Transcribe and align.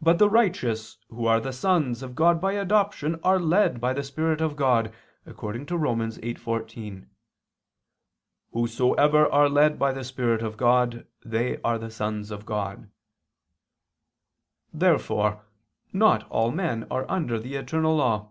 But 0.00 0.20
the 0.20 0.30
righteous 0.30 0.96
who 1.08 1.26
are 1.26 1.40
the 1.40 1.52
sons 1.52 2.04
of 2.04 2.14
God 2.14 2.40
by 2.40 2.52
adoption, 2.52 3.18
are 3.24 3.40
led 3.40 3.80
by 3.80 3.92
the 3.92 4.04
spirit 4.04 4.40
of 4.40 4.54
God, 4.54 4.94
according 5.26 5.66
to 5.66 5.76
Rom. 5.76 5.98
8:14: 5.98 7.04
"Whosoever 8.52 9.26
are 9.32 9.48
led 9.48 9.76
by 9.76 9.92
the 9.92 10.04
spirit 10.04 10.40
of 10.40 10.56
God, 10.56 11.04
they 11.24 11.60
are 11.62 11.80
the 11.80 11.90
sons 11.90 12.30
of 12.30 12.46
God." 12.46 12.88
Therefore 14.72 15.42
not 15.92 16.30
all 16.30 16.52
men 16.52 16.86
are 16.88 17.04
under 17.10 17.40
the 17.40 17.56
eternal 17.56 17.96
law. 17.96 18.30